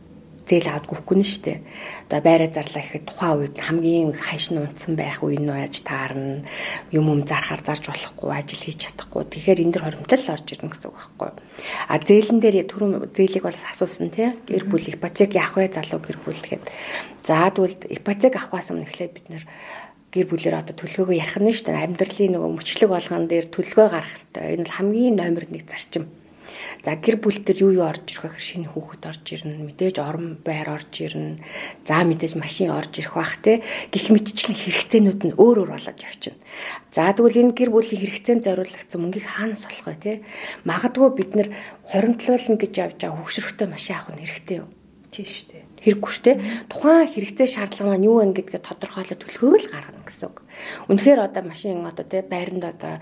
Зээл 0.43 0.67
аваад 0.67 0.87
гүхгүй 0.91 1.17
нь 1.19 1.27
штэ. 1.27 1.63
Одоо 2.11 2.19
байраа 2.19 2.49
зарлаа 2.51 2.83
гэхэд 2.83 3.07
тухайн 3.07 3.39
үед 3.39 3.55
хамгийн 3.55 4.11
ханшин 4.11 4.59
унтсан 4.59 4.93
байх 4.99 5.23
үе 5.23 5.39
нь 5.39 5.47
яаж 5.47 5.79
таарна. 5.87 6.43
Юм 6.91 7.07
юм 7.07 7.21
зархаар 7.23 7.63
зарж 7.63 7.87
болохгүй, 7.87 8.29
ажил 8.31 8.61
хийж 8.63 8.79
чадахгүй. 8.91 9.23
Тэгэхээр 9.31 9.63
энэ 9.63 9.73
дэр 9.79 9.83
хоримтол 9.87 10.25
орж 10.35 10.47
ирнэ 10.51 10.69
гэсэн 10.71 10.87
үг 10.91 10.97
байхгүй. 10.99 11.31
А 11.87 11.95
зээлэн 12.03 12.39
дээр 12.43 12.55
түрүүн 12.67 12.93
зээлийг 13.15 13.43
бол 13.47 13.59
асуусан 13.71 14.11
тий. 14.11 14.35
Гэр 14.51 14.63
бүл 14.67 14.87
ипотек 14.91 15.31
явах 15.31 15.55
вэ 15.55 15.71
залуу 15.71 15.99
гэр 16.03 16.17
бүл 16.19 16.39
гэхэд. 16.43 16.67
За 17.23 17.47
тэгвэл 17.47 17.87
ипотек 17.87 18.35
авахаас 18.35 18.67
өмнө 18.67 18.83
эхлээд 18.83 19.15
бид 19.15 19.27
нэр 19.31 19.43
гэр 20.11 20.27
бүлээр 20.27 20.59
одоо 20.59 20.75
төлгөөгөө 20.75 21.17
ярих 21.17 21.39
нь 21.39 21.55
шүү 21.55 21.71
дээ. 21.71 21.87
Амьдралын 21.87 22.33
нөгөө 22.35 22.51
мөчлөг 22.51 22.89
болгон 22.91 23.25
дээр 23.31 23.47
төлгөө 23.49 23.87
гарах 23.89 24.11
хэрэгтэй. 24.11 24.59
Энэ 24.59 24.63
бол 24.67 24.77
хамгийн 24.77 25.15
номер 25.17 25.43
1 25.49 25.71
зарчим 25.71 26.05
За 26.83 26.95
гэр 26.99 27.17
бүл 27.17 27.39
дээр 27.41 27.59
юу 27.63 27.71
юу 27.81 27.85
орж 27.87 28.05
ирэх 28.13 28.35
вэ 28.35 28.41
шинэ 28.43 28.67
хүүхэд 28.75 29.03
орж 29.07 29.25
ирнэ, 29.33 29.63
мэдээж 29.63 29.97
орон 30.03 30.37
байр 30.43 30.67
орж 30.69 30.93
ирнэ. 31.01 31.41
За 31.87 32.03
мэдээж 32.03 32.33
машин 32.35 32.69
орж 32.71 32.99
ирэх 32.99 33.15
бах 33.15 33.39
те. 33.39 33.63
Гэх 33.89 34.11
мэтчлэн 34.11 34.55
хэрэгцээнүүд 34.55 35.21
нь 35.27 35.37
өөр 35.39 35.63
өөр 35.63 35.71
болоод 35.73 35.99
явчихна. 36.03 36.39
За 36.91 37.09
тэгвэл 37.15 37.41
энэ 37.49 37.55
гэр 37.55 37.69
бүлийн 37.71 38.01
хэрэгцээнд 38.03 38.45
зориулагдсан 38.45 38.99
мөнгийг 38.99 39.25
хаанаас 39.25 39.63
олох 39.63 39.87
вэ 39.87 39.97
те? 40.03 40.13
Магадгүй 40.67 41.09
бид 41.15 41.31
нэр 41.33 41.49
хоримтлуулна 41.87 42.57
гэж 42.59 42.73
явж 42.77 42.97
байгаа 42.99 43.17
хөвгшрөхтэй 43.17 43.67
машин 43.71 43.95
авах 43.95 44.13
нь 44.13 44.23
хэрэгтэй 44.23 44.57
юу? 44.61 44.69
Тийм 45.13 45.29
шүү 45.29 45.45
дээ. 45.53 45.63
Хэрэггүй 45.83 46.13
дээ. 46.25 46.35
Тухайн 46.73 47.05
хэрэгцээ 47.11 47.47
шаардлага 47.53 47.89
маань 47.93 48.07
юу 48.09 48.17
вэ 48.17 48.33
гэдгээ 48.33 48.61
тодорхойлоод 48.65 49.21
төлхөө 49.21 49.57
л 49.61 49.69
гаргана 49.69 50.01
гэсэн 50.01 50.25
үг. 50.25 50.37
Үнэхээр 50.89 51.19
одоо 51.21 51.43
машин 51.45 51.85
одоо 51.85 52.05
те 52.07 52.25
байранд 52.25 52.65
одоо 52.65 52.97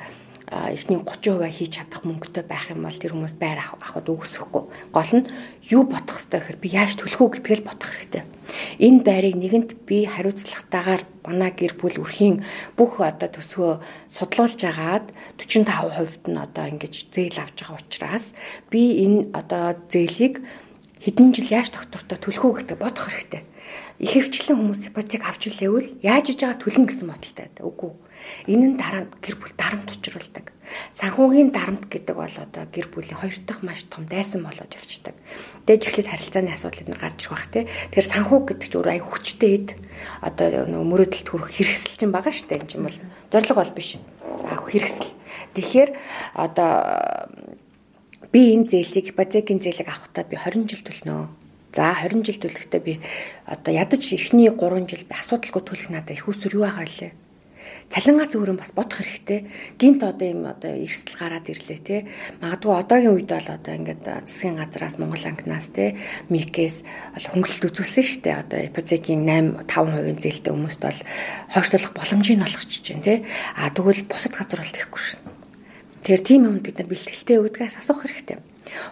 эхний 0.52 1.00
30% 1.00 1.48
хийж 1.48 1.80
чадах 1.80 2.04
мөнгөтэй 2.04 2.44
байх 2.44 2.68
юм 2.68 2.84
бол 2.84 2.92
тэр 2.92 3.16
хүмүүс 3.16 3.40
байр 3.40 3.64
авахд 3.64 4.04
үгүйсэхгүй. 4.04 4.64
Гол 4.92 5.12
нь 5.16 5.32
юу 5.72 5.88
бодох 5.88 6.20
хэрэгтэй 6.20 6.40
гэхээр 6.44 6.60
би 6.60 6.68
яаж 6.76 6.92
төлөх 7.00 7.24
үү 7.24 7.32
гэдгээл 7.40 7.64
бодох 7.64 7.90
хэрэгтэй. 7.96 8.24
Энэ 8.84 9.00
байрыг 9.08 9.36
нэгэнт 9.40 9.72
би 9.88 10.04
хариуцлагатайгаар 10.12 11.08
манай 11.24 11.52
гэр 11.56 11.80
бүл 11.80 12.04
өрхийн 12.04 12.44
бүх 12.76 13.00
одоо 13.00 13.32
төсвөө 13.32 13.80
судлуулж 14.12 14.60
агаад 14.68 15.08
45% 15.40 16.28
нь 16.28 16.36
одоо 16.36 16.66
ингэж 16.68 17.16
зээл 17.16 17.40
авч 17.40 17.64
байгаа 17.64 17.80
учраас 17.80 18.26
би 18.68 19.08
энэ 19.08 19.32
одоо 19.32 19.80
зээлийг 19.88 20.44
хэдэн 21.02 21.34
жил 21.34 21.50
яаж 21.50 21.70
доктортой 21.74 22.18
төлөх 22.22 22.46
үү 22.46 22.54
гэдэг 22.62 22.78
бодох 22.78 23.10
хэрэгтэй. 23.10 23.44
Ихэвчлэн 24.02 24.58
хүмүүс 24.58 24.82
ипотек 24.90 25.22
авч 25.26 25.50
үлээвэл 25.50 26.02
яаж 26.06 26.34
иж 26.34 26.40
байгаа 26.42 26.62
төлнө 26.62 26.88
гэсэн 26.90 27.08
бодолтой 27.10 27.44
байдаг. 27.46 27.66
Үгүй 27.66 27.92
Энэ 28.48 28.74
нь 28.74 28.78
дараа 28.78 29.10
гэр 29.22 29.36
бүл 29.38 29.54
дарамт 29.58 29.90
учруулдаг. 29.90 30.54
Санхүүгийн 30.96 31.52
дарамт 31.52 31.90
гэдэг 31.90 32.16
бол 32.16 32.32
одоо 32.32 32.64
гэр 32.70 32.88
бүлийн 32.90 33.20
хоёр 33.20 33.36
дахь 33.44 33.62
маш 33.62 33.86
том 33.90 34.06
дайсан 34.08 34.46
болоод 34.46 34.72
явчихдаг. 34.72 35.16
Дээж 35.68 35.82
эхлээд 35.90 36.10
харилцааны 36.10 36.54
асуудал 36.54 36.82
эднэр 36.86 37.02
гарч 37.02 37.18
ирэх 37.22 37.34
бах 37.34 37.48
тий. 37.52 37.66
Тэгэхээр 37.92 38.12
санхүү 38.12 38.40
гэдэг 38.48 38.68
чинь 38.72 38.88
аяг 38.88 39.06
хүчтэй 39.10 39.52
эд. 39.58 39.70
Одоо 40.24 40.48
нөгөө 40.70 40.90
мөрөөдөлт 40.90 41.28
хүрэх 41.28 41.50
хэрэгсэл 41.52 41.98
чинь 42.00 42.14
байгаа 42.16 42.34
штэ 42.34 42.56
энэ 42.62 42.70
чинь 42.72 42.86
бол 42.86 42.98
зориг 43.30 43.52
бол 43.52 43.74
биш. 43.76 43.90
Аа 44.48 44.58
хэрэгсэл. 44.64 45.12
Тэгэхээр 45.58 45.90
одоо 46.40 46.72
би 48.32 48.56
энэ 48.56 48.68
зээлийг 48.72 49.12
ипотекийн 49.12 49.60
зээлийг 49.60 49.92
авахдаа 49.92 50.24
би 50.24 50.40
20 50.40 50.72
жил 50.72 50.84
төлнө. 50.88 51.28
За 51.76 51.96
20 51.96 52.24
жил 52.28 52.40
төлөхдөө 52.40 52.82
би 52.84 53.00
одоо 53.48 53.72
ядаж 53.72 54.04
эхний 54.12 54.48
3 54.48 54.88
жил 54.88 55.04
би 55.08 55.14
асуудалгүй 55.16 55.62
төлөх 55.64 55.90
надад 55.92 56.16
их 56.16 56.28
усүр 56.28 56.56
юу 56.56 56.64
байгаа 56.68 56.88
лээ. 56.88 57.12
Цалингаас 57.92 58.32
өөрөө 58.40 58.56
бас 58.56 58.72
бодох 58.72 59.04
хэрэгтэй. 59.04 59.52
Гинт 59.76 60.00
одоо 60.00 60.28
юм 60.32 60.48
одоо 60.48 60.72
эрсдэл 60.72 61.20
гараад 61.20 61.52
ирлээ 61.52 61.80
те. 61.84 62.08
Магадгүй 62.40 62.72
одоогийн 62.72 63.16
үед 63.20 63.28
бол 63.28 63.50
одоо 63.52 63.74
ингээд 63.76 64.08
засгийн 64.08 64.56
газраас 64.56 64.96
Монгол 64.96 65.28
анкнаас 65.28 65.68
те 65.76 66.00
МИКээс 66.32 66.88
хөнгөлөлт 67.36 67.68
үзүүлсэн 67.68 68.06
шүү 68.08 68.20
дээ. 68.24 68.42
Одоо 68.48 68.60
ипотекийн 68.72 69.28
8 69.28 69.68
5% 69.68 70.24
зээлтэй 70.24 70.52
хүмүүст 70.56 70.80
бол 70.80 71.00
хойшлуулах 71.52 71.92
боломжийг 71.92 72.40
олгочихж 72.40 72.86
байна 72.96 73.04
те. 73.04 73.16
А 73.60 73.68
тэгвэл 73.76 74.08
бусад 74.08 74.40
газар 74.40 74.64
бол 74.64 74.72
тэхгүй 74.72 75.02
шин. 75.04 75.41
Тэгэхээр 76.02 76.26
тийм 76.26 76.42
юмд 76.50 76.66
бид 76.66 76.82
нар 76.82 76.90
бэлтгэлтэй 76.90 77.38
өгдгээс 77.38 77.78
асуух 77.78 78.02
хэрэгтэй. 78.10 78.42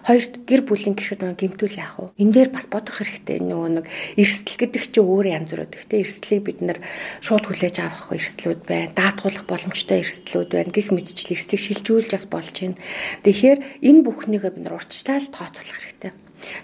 Хоёрт 0.05 0.43
гэр 0.43 0.61
бүлийн 0.67 0.93
гишүүд 0.93 1.23
маань 1.23 1.39
гимтүүл 1.39 1.79
яах 1.79 1.95
вэ? 1.97 2.13
Энэ 2.21 2.33
дээр 2.35 2.49
бас 2.51 2.67
бодох 2.67 2.99
хэрэгтэй. 2.99 3.39
Нөгөө 3.39 3.69
нэг 3.79 3.85
эрсдэл 4.19 4.59
гэдэг 4.59 4.83
чинь 4.83 5.07
өөр 5.07 5.25
янз 5.39 5.49
бүр 5.49 5.63
өгдөгтэй. 5.65 6.03
Эрсдлийг 6.03 6.43
бид 6.43 6.59
нэр 6.59 6.79
шууд 7.23 7.47
хүлээж 7.47 7.75
авах 7.79 8.11
эрсдлүүд 8.11 8.61
байна. 8.67 8.91
Даатгуулах 8.93 9.45
боломжтой 9.47 10.03
эрсдлүүд 10.03 10.49
байна. 10.51 10.69
Гэх 10.75 10.91
мэтчил 10.91 11.33
эрсдлийг 11.33 11.61
шилжүүлж 11.63 12.11
бас 12.11 12.25
болж 12.27 12.55
байна. 12.59 12.77
Тэгэхээр 13.23 13.59
энэ 13.87 14.03
бүхнийг 14.03 14.43
бид 14.43 14.59
нар 14.59 14.75
урьдчилан 14.77 15.31
тооцоолох 15.31 15.79
хэрэгтэй. 15.79 16.11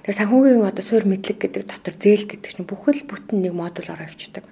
Тэр 0.04 0.14
санхүүгийн 0.16 0.68
одоо 0.68 0.84
суур 0.84 1.04
мэдлэг 1.08 1.40
гэдэг 1.40 1.64
дотор 1.68 1.96
зээл 2.00 2.28
гэдэг 2.28 2.52
чинь 2.52 2.68
бүхэл 2.68 3.04
бүтэн 3.08 3.44
нэг 3.44 3.54
модулоор 3.56 4.08
авчдаг. 4.08 4.44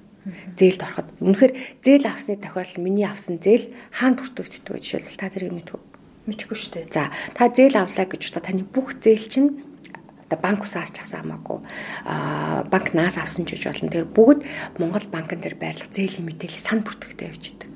Зээлд 0.56 0.82
ороход. 0.84 1.08
Үнэхээр 1.20 1.54
зээл 1.84 2.06
авсны 2.08 2.40
тохиолдол 2.40 2.80
миний 2.80 3.04
авсан 3.04 3.44
зээл 3.44 3.76
хаана 3.92 4.20
бүртгэгддэг 4.20 4.72
вэ? 4.72 4.80
Жишээлбэл 4.80 5.20
та 5.20 5.28
тэрийг 5.28 5.52
мэдв 5.52 5.80
Мэдгүй 6.24 6.56
шүү 6.56 6.88
дээ. 6.88 6.96
За 6.96 7.12
та 7.36 7.52
зээл 7.52 7.76
авлаа 7.84 8.08
гэж 8.08 8.32
бодоо 8.32 8.44
таны 8.48 8.64
бүх 8.64 8.96
зээл 9.04 9.28
чинь 9.28 9.60
одоо 10.24 10.40
банк 10.40 10.64
усаас 10.64 10.96
ч 10.96 11.04
авсан 11.04 11.28
хамаагүй 11.28 11.60
аа 12.08 12.64
банк 12.72 12.96
наас 12.96 13.20
авсан 13.20 13.44
ч 13.44 13.60
гэж 13.60 13.68
болно. 13.68 13.92
Тэгэхээр 13.92 14.16
бүгд 14.16 14.40
Монгол 14.80 15.08
банкн 15.12 15.44
дээр 15.44 15.60
байрлах 15.60 15.92
зээлийн 15.92 16.24
мэдээлэл 16.24 16.64
сан 16.64 16.80
бүртгэгдэй 16.88 17.28
явждаг. 17.28 17.70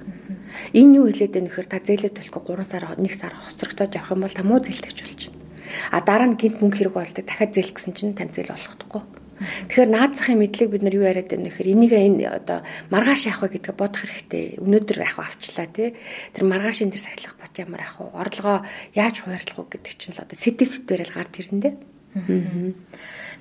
Энэ 0.71 0.95
юу 0.95 1.11
хэлээд 1.11 1.35
байна 1.35 1.49
гэхээр 1.51 1.67
та 1.67 1.83
зээлээ 1.83 2.11
төлөхгүй 2.15 2.55
3 2.55 2.71
сар 2.71 2.83
1 2.95 3.03
сар 3.19 3.33
хоцрогдоод 3.35 3.95
явах 3.99 4.15
юм 4.15 4.23
бол 4.23 4.31
та 4.31 4.47
муу 4.47 4.63
зээлтэгч 4.63 4.99
болж 5.03 5.21
байна. 5.27 5.43
А 5.91 5.99
дараа 5.99 6.27
нь 6.31 6.39
гинт 6.39 6.63
мөнгө 6.63 6.87
хэрэг 6.87 6.95
болдог 6.95 7.25
дахиад 7.27 7.51
зээл 7.51 7.75
гэсэн 7.75 7.93
чинь 7.99 8.15
тань 8.15 8.31
зээл 8.31 8.55
болохдохгүй. 8.55 9.03
Тэгэхээр 9.37 9.89
наацхийн 9.93 10.39
мэдлэг 10.41 10.69
бид 10.73 10.83
нар 10.83 10.95
юу 10.97 11.05
яриад 11.05 11.29
байна 11.29 11.49
гэхээр 11.53 11.71
энийг 11.77 11.93
энэ 11.93 12.25
одоо 12.25 12.65
маргааш 12.89 13.29
яах 13.29 13.45
вэ 13.45 13.61
гэдгээ 13.61 13.75
бодох 13.77 14.01
хэрэгтэй. 14.01 14.45
Өнөөдөр 14.57 14.97
яах 15.05 15.17
вэ 15.21 15.23
авчлаа 15.29 15.67
тий. 15.69 15.89
Тэр 16.33 16.43
маргаашийн 16.49 16.89
тэр 16.89 17.01
сахилах 17.05 17.37
бот 17.37 17.53
ямар 17.61 17.85
яах 17.85 17.97
вэ? 18.01 18.17
Орлогоо 18.17 18.57
яаж 18.97 19.15
хуваарлах 19.21 19.57
вэ 19.61 19.71
гэдэг 19.77 19.93
чинь 19.93 20.15
л 20.17 20.23
одоо 20.25 20.37
сэтэв 20.37 20.69
сэтвэрэл 20.73 21.13
гарч 21.13 21.33
ирэндээ. 21.37 21.73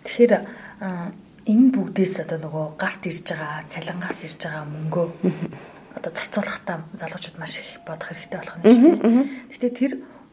Тэгэхээр 0.05 0.33
энэ 1.47 1.67
бүгдээс 1.73 2.15
одоо 2.27 2.39
нөгөө 2.45 2.67
гарт 2.77 3.03
ирж 3.09 3.25
байгаа 3.33 3.65
цалингаас 3.73 4.21
ирж 4.27 4.41
байгаа 4.43 4.65
мөнгөө 4.67 5.07
одоо 5.97 6.11
зарцуулахдаа 6.13 6.77
залуучууд 6.93 7.37
маш 7.41 7.57
их 7.57 7.81
бодох 7.87 8.13
хэрэгтэй 8.13 8.39
болох 8.43 8.57
нь 8.59 8.65
шүү 8.69 8.93
дээ. 9.01 9.25
Гэтэ 9.55 9.69
тэр 9.79 9.93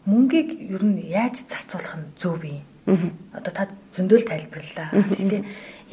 мөнгийг 0.09 0.49
ер 0.73 0.83
нь 0.83 0.99
яаж 1.07 1.47
зарцуулах 1.47 1.95
нь 1.95 2.11
зөв 2.19 2.43
юм? 2.43 2.65
Одоо 2.85 3.51
та 3.53 3.67
зөндөөл 3.95 4.27
тайлбарлаа. 4.27 4.91
Тэгтээ 4.91 5.41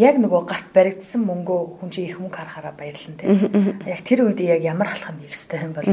яг 0.01 0.17
нөгөө 0.19 0.43
гарт 0.49 0.69
баригдсан 0.75 1.23
мөнгөө 1.23 1.79
хүн 1.79 1.91
чинь 1.93 2.09
их 2.09 2.19
мөнгө 2.19 2.35
харахаараа 2.35 2.75
баярлан 2.75 3.15
тийм. 3.21 3.79
Яг 3.87 4.03
тэр 4.03 4.27
үед 4.27 4.41
яг 4.41 4.65
ямар 4.65 4.91
алхам 4.91 5.21
хийх 5.21 5.37
хэрэгтэй 5.37 5.61
юм 5.61 5.73
бол. 5.77 5.87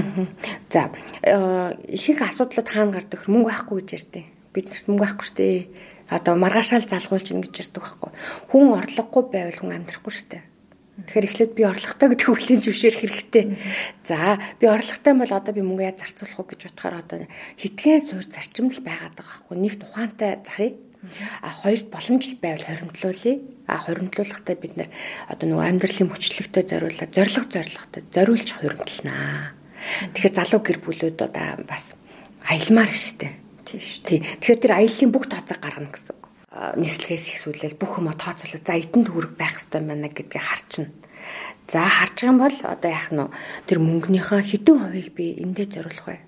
За 0.72 0.90
э, 1.22 1.76
их 1.92 2.22
асуудлууд 2.22 2.68
хаана 2.68 2.98
гардаг 2.98 3.28
мөнгө 3.28 3.52
байхгүй 3.52 3.78
гэж 3.84 3.90
ярьдیں۔ 3.94 4.26
Бид 4.54 4.66
нарт 4.72 4.86
мөнгө 4.88 5.04
байхгүй 5.06 5.26
шүү 5.28 5.38
дээ. 5.38 5.60
Одоо 6.08 6.34
маргаашаал 6.40 6.88
залгуулж 6.88 7.28
ин 7.36 7.44
гэж 7.44 7.54
ярьдаг 7.68 7.84
байхгүй. 7.84 8.12
Хүн 8.54 8.66
орлогогүй 8.80 9.24
байвал 9.28 9.60
хүн 9.60 9.76
амьдрахгүй 9.76 10.14
шүү 10.16 10.28
дээ. 10.32 10.44
Тэгэхээр 10.98 11.28
эхлээд 11.30 11.54
би 11.54 11.62
орлоготой 11.62 12.10
гэдэг 12.10 12.30
үглийн 12.34 12.62
зөвшөөрөх 12.66 13.02
хэрэгтэй. 13.06 13.46
За 14.02 14.42
би 14.58 14.66
орлоготой 14.66 15.14
бол 15.14 15.30
одоо 15.30 15.54
би 15.54 15.62
мөнгө 15.62 15.86
яаж 15.86 16.02
зарцуулах 16.02 16.42
вэ 16.42 16.58
гэж 16.58 16.62
бодохоор 16.74 16.96
одоо 16.98 17.18
хитгэн 17.62 18.02
суур 18.02 18.26
зарчим 18.26 18.74
л 18.74 18.82
байгаад 18.82 19.14
байгаа 19.14 19.46
байхгүй. 19.46 19.56
Нэг 19.62 19.74
тухаантай 19.78 20.42
зарыг 20.42 20.74
А 21.42 21.50
хоёрт 21.52 21.88
боломжтой 21.90 22.40
байвал 22.42 22.66
хоримтлуулъя. 22.66 23.40
А 23.68 23.78
хоримтлуулахдаа 23.78 24.56
бид 24.56 24.74
нэр 24.78 24.90
одоо 25.30 25.46
нөгөө 25.48 25.66
амьдралын 25.70 26.10
мөчлөгтэй 26.10 26.64
зориулаад 26.66 27.12
зориг 27.14 27.46
зоригтой 27.54 28.04
зориулж 28.12 28.50
хоримтлнаа. 28.58 29.54
Тэгэхээр 30.14 30.36
залуу 30.36 30.62
гэр 30.66 30.80
бүлүүд 30.82 31.20
одоо 31.22 31.64
бас 31.68 31.94
аялмаар 32.44 32.92
штэ. 32.92 33.30
Тийм. 33.68 33.82
Тий. 34.04 34.20
Тэгэхээр 34.42 34.64
тэр 34.64 34.74
аяллаа 34.74 35.10
бүх 35.12 35.26
тооцоог 35.28 35.60
гаргана 35.60 35.92
гэсэн 35.92 36.16
үг. 36.16 36.24
Нийслэгээс 36.82 37.26
ихсүүлэл 37.36 37.78
бүх 37.78 38.00
юм 38.00 38.10
тооцоолоо 38.16 38.62
за 38.64 38.74
эдэн 38.80 39.04
төгрөг 39.06 39.34
байх 39.38 39.60
ёстой 39.60 39.84
байна 39.84 40.08
гэдгийг 40.10 40.42
харчна. 40.42 40.90
За 41.68 41.84
харж 41.84 42.16
байгаа 42.16 42.32
юм 42.32 42.40
бол 42.40 42.58
одоо 42.64 42.90
яах 42.90 43.12
нь 43.12 43.28
тэр 43.68 43.78
мөнгөнийхөө 43.84 44.42
хэдэн 44.48 44.76
хувийг 44.80 45.10
би 45.12 45.36
эндээ 45.44 45.68
зориулах 45.68 46.08
вэ? 46.08 46.27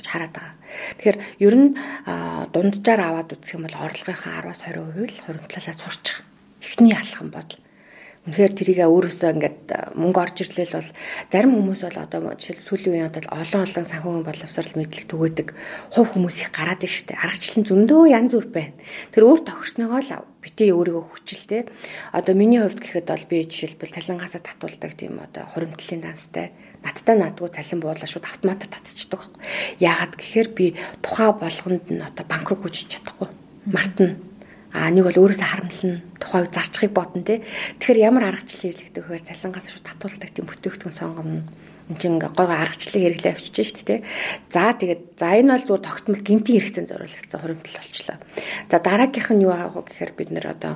Гэж 0.00 0.06
хараад 0.08 0.32
байгаа. 0.32 0.56
Тэгэхээр 0.96 1.18
ер 1.44 1.54
нь 1.60 1.68
дунджаар 2.56 3.00
аваад 3.04 3.36
үзэх 3.36 3.60
юм 3.60 3.68
бол 3.68 3.76
орлогынхаа 3.76 4.40
10-аас 4.40 4.64
20%-ийг 4.64 5.10
л 5.12 5.22
хуримтлалаа 5.28 5.76
сурчих. 5.76 6.24
Эхний 6.64 6.96
алхам 6.96 7.28
бодол. 7.28 7.60
Үнэхээр 8.20 8.52
тэрийг 8.52 8.84
өөрөөсөө 8.84 9.32
ингээд 9.32 9.60
мөнгө 9.96 10.20
орж 10.20 10.36
ирлэл 10.44 10.76
бол 10.76 10.90
зарим 11.32 11.52
хүмүүс 11.56 11.80
бол 11.88 11.98
одоо 12.04 12.20
жишээл 12.36 12.68
сүүлийн 12.68 12.92
үеийн 12.92 13.08
одоо 13.08 13.24
олон 13.32 13.64
олон 13.64 13.86
санхүүгийн 13.88 14.28
боловсрал 14.28 14.76
мэдлэг 14.76 15.06
түгээдэг 15.08 15.48
хувь 15.96 16.10
хүмүүс 16.12 16.36
их 16.44 16.52
гараад 16.52 16.84
ир 16.84 16.92
штэ. 16.92 17.16
Аргачлан 17.16 17.64
зөндөө 17.64 18.12
янз 18.12 18.36
бүр 18.36 18.46
байна. 18.52 18.76
Тэр 19.08 19.24
өөр 19.24 19.40
тохирсноогоо 19.40 20.00
л 20.04 20.28
битээ 20.44 20.68
өөрийгөө 20.68 21.04
хүчилтэй. 21.16 21.62
Одоо 22.12 22.34
миний 22.36 22.60
хувьд 22.60 22.84
гэхэд 22.84 23.08
бол 23.08 23.24
би 23.24 23.48
жишээлбэл 23.48 23.96
цалингаасаа 23.96 24.44
татуулдаг 24.44 24.92
тийм 25.00 25.16
одоо 25.16 25.48
хуримтлалын 25.56 26.04
данстай 26.04 26.52
надтай 26.84 27.16
наадгүй 27.18 27.50
цалин 27.52 27.80
буулаа 27.80 28.08
шууд 28.08 28.24
автоматар 28.24 28.68
татчихдаг 28.68 29.20
байхгүй. 29.20 29.42
Яагаад 29.80 30.14
гэхээр 30.16 30.48
би 30.56 30.66
тухай 31.04 31.30
болгонд 31.32 31.86
нь 31.92 32.02
одоо 32.02 32.24
банк 32.24 32.48
руу 32.48 32.60
гүйж 32.64 32.88
чадахгүй. 32.88 33.28
Мартна. 33.68 34.16
А 34.72 34.88
нэг 34.88 35.04
бол 35.04 35.20
өөрөөсөө 35.26 35.48
харамлна. 35.50 36.00
Тухайг 36.22 36.54
зарчихыг 36.54 36.92
бодно 36.94 37.22
те. 37.26 37.42
Тэгэхээр 37.82 38.04
ямар 38.06 38.30
аргачлал 38.30 38.70
хэрэглэдэг 38.70 39.04
вэ? 39.04 39.18
Цалингаас 39.26 39.66
шууд 39.66 39.84
татуулдаг 39.84 40.30
тийм 40.30 40.46
бүтээгдэхүүн 40.46 40.94
сонгоно 40.94 41.42
чинь 41.98 42.18
гой 42.22 42.30
гой 42.30 42.46
аргачлалыг 42.46 43.02
хэрэглээ 43.02 43.32
авчиж 43.34 43.56
шүү 43.56 43.86
дээ. 43.88 44.00
За 44.52 44.70
тэгээд 44.76 45.02
за 45.18 45.26
энэ 45.34 45.58
бол 45.58 45.66
зүгээр 45.66 45.86
тогтмол 45.88 46.22
гинтийн 46.22 46.56
хэрэгцээнд 46.62 46.90
зориулагдсан 46.92 47.40
хуримтлал 47.40 47.80
болчлоо. 47.82 48.18
За 48.70 48.76
дараагийнх 48.78 49.30
нь 49.34 49.44
юу 49.46 49.54
аах 49.54 49.74
вэ 49.74 49.82
гэхээр 49.90 50.12
бид 50.14 50.30
нэр 50.30 50.46
одоо 50.54 50.74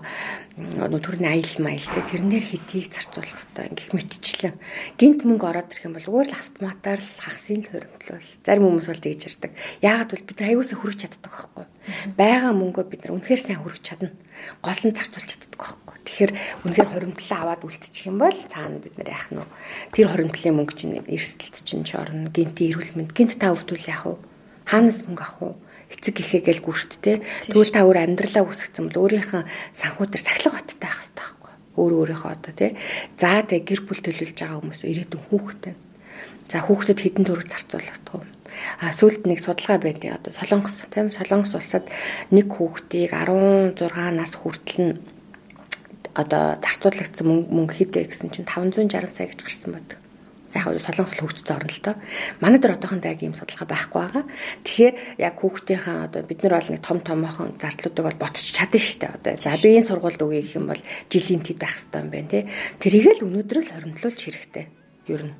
төрний 0.99 1.31
аял 1.31 1.55
маял 1.63 1.87
те 1.87 2.01
тэрнээр 2.03 2.45
хэдийг 2.51 2.91
зарцуулах 2.91 3.31
хэрэгтэй 3.31 3.69
гэх 3.75 3.91
мэтчлэн 3.95 4.55
гинт 4.99 5.21
мөнгө 5.23 5.47
ороод 5.47 5.71
ирэх 5.71 5.87
юм 5.87 5.95
бол 5.95 6.07
зүгээр 6.07 6.31
л 6.31 6.39
автоматар 6.39 6.99
л 6.99 7.19
хагсын 7.23 7.63
л 7.63 7.71
хуримтлал. 7.71 8.29
Зарим 8.43 8.65
хүмүүс 8.71 8.87
бол 8.91 9.03
тэгж 9.03 9.23
ярьдаг. 9.31 9.53
Яагаад 9.83 10.11
бол 10.15 10.27
бид 10.27 10.39
нар 10.43 10.51
аяусаа 10.51 10.79
хүрэж 10.79 10.99
чаддаг 11.03 11.23
байхгүй. 11.31 11.67
Бага 12.19 12.51
мөнгөө 12.55 12.85
бид 12.91 13.03
нар 13.07 13.15
үнэхээр 13.19 13.43
сайн 13.43 13.61
хүрэж 13.63 13.83
чадна. 13.83 14.11
Гол 14.63 14.81
нь 14.83 14.95
зарцуулж 14.95 15.31
чаддаг 15.31 15.59
байхгүй 15.59 15.94
Тэгэхээр 16.05 16.33
үнэхээр 16.69 16.91
хоримтлаа 16.93 17.41
аваад 17.43 17.63
үлдчих 17.65 18.07
юм 18.07 18.21
бол 18.21 18.39
цаана 18.49 18.79
бид 18.79 18.95
нар 19.01 19.11
яах 19.11 19.29
нь 19.33 19.41
вэ? 19.41 19.49
Тэр 19.97 20.07
хоримтлын 20.13 20.57
мөнгө 20.61 20.75
чинь 20.77 21.01
эрсдэлт 21.05 21.65
чинь 21.65 21.85
ч 21.85 21.97
орно. 21.97 22.29
Гинти 22.29 22.69
эрүүл 22.69 22.93
мэнд. 22.95 23.17
Гинт 23.17 23.41
та 23.41 23.53
өвдвөл 23.57 23.89
яах 23.89 24.05
вэ? 24.07 24.17
Хаанаас 24.69 25.01
мөнгө 25.09 25.25
авах 25.25 25.41
вэ? 25.41 25.65
эцэг 25.95 26.15
гэхээгээл 26.19 26.65
гүшт 26.65 26.99
те 27.05 27.23
тэгвэл 27.47 27.71
та 27.71 27.85
өөр 27.87 27.99
амьдралаа 28.03 28.45
үсгэсэн 28.51 28.91
бол 28.91 29.05
өөрийнхөө 29.05 29.43
санхүү 29.79 30.07
дээр 30.11 30.25
сахилга 30.25 30.59
баттай 30.59 30.79
байх 30.81 30.97
хэрэгтэй 30.97 31.23
байхгүй 31.23 31.53
өөр 31.79 31.93
өөрийнхөө 32.03 32.31
одоо 32.35 32.53
те 32.57 32.67
за 33.21 33.45
тэг 33.47 33.63
гэр 33.69 33.81
бүл 33.85 34.01
төлөвлөж 34.03 34.39
байгаа 34.41 34.59
хүмүүс 34.59 34.81
ирээдүйн 34.83 35.25
хүүхдэд 35.29 35.79
за 36.51 36.57
хүүхдэд 36.67 36.99
хэдэн 36.99 37.25
төгрөг 37.29 37.49
зарцуулах 37.53 38.01
вэ 38.11 38.35
а 38.81 38.93
сүлд 38.95 39.27
нэг 39.27 39.43
судалгаа 39.43 39.79
байдیں۔ 39.83 40.15
Одоо 40.15 40.33
Солонгос 40.33 40.87
тийм 40.91 41.11
Солонгос 41.11 41.55
улсад 41.59 41.91
нэг 42.31 42.47
хүүхдийг 42.55 43.11
16 43.11 44.15
нас 44.15 44.33
хүртэл 44.39 44.79
нь 44.83 44.95
одоо 46.15 46.59
зарцуулагдсан 46.63 47.27
мөнгө 47.27 47.75
хэвдэ 47.75 48.07
гэсэн 48.07 48.31
чинь 48.31 48.47
560 48.47 49.11
сая 49.11 49.29
гэж 49.29 49.41
гарсан 49.43 49.71
байдаг. 49.75 49.99
Яг 50.55 50.71
нь 50.71 50.79
солонгос 50.79 51.19
хөгжсөн 51.19 51.59
орн 51.59 51.67
л 51.67 51.83
доо. 51.83 51.97
Манай 52.39 52.63
дээр 52.63 52.79
одоохондоо 52.79 53.11
яг 53.11 53.21
ийм 53.27 53.35
судалгаа 53.35 53.67
байхгүй 53.67 53.99
байгаа. 53.99 54.25
Тэгэхээр 54.63 54.95
яг 55.19 55.35
хүүхдийнхээ 55.43 55.99
одоо 56.07 56.23
бид 56.23 56.41
нар 56.47 56.55
бол 56.63 56.71
нэг 56.71 56.83
том 56.87 56.99
томоохон 57.03 57.59
зардлуудыг 57.59 58.05
бол 58.07 58.23
ботч 58.23 58.55
чадна 58.55 58.79
шүү 58.79 58.99
дээ. 59.03 59.15
Одоо 59.19 59.35
за 59.43 59.59
би 59.59 59.69
энэ 59.75 59.89
сургуульд 59.91 60.23
үгүй 60.23 60.47
гэх 60.47 60.55
юм 60.55 60.71
бол 60.71 60.83
жилийн 61.11 61.43
тэд 61.43 61.59
байх 61.59 61.75
хэрэгтэй 61.75 61.99
юм 62.07 62.11
байна 62.15 62.31
тий. 62.31 62.43
Тэрийг 62.79 63.07
л 63.19 63.27
өнөөдөр 63.27 63.59
л 63.59 63.73
хоримтлуулж 63.75 64.21
хэрэгтэй. 64.23 64.65
Ер 65.11 65.23
нь 65.27 65.35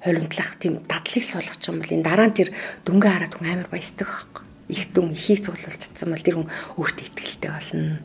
хоримтлах 0.00 0.56
тийм 0.56 0.74
дадлыг 0.88 1.24
суулгах 1.28 1.60
юм 1.68 1.84
бол 1.84 1.92
энэ 1.92 2.08
дараа 2.08 2.28
нь 2.32 2.36
тэр 2.40 2.48
дөнгө 2.88 3.04
хараад 3.04 3.36
хүн 3.36 3.52
амар 3.52 3.68
баясдаг 3.68 4.08
байхгүй 4.08 4.48
их 4.68 4.92
дүн 4.92 5.12
ихийг 5.16 5.44
цуглуулчихсан 5.44 6.12
бол 6.12 6.24
тэр 6.24 6.36
хүн 6.36 6.48
өөртөө 6.76 7.08
ихтэй 7.38 7.50
болно. 7.50 7.98